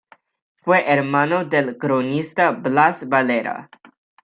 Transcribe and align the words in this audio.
Fue 0.55 0.91
hermano 0.91 1.45
del 1.45 1.77
cronista 1.77 2.49
Blas 2.49 3.07
Valera. 3.07 3.69